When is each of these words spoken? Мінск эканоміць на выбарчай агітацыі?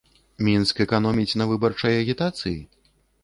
Мінск 0.45 0.79
эканоміць 0.85 1.37
на 1.41 1.47
выбарчай 1.51 1.99
агітацыі? 1.99 2.57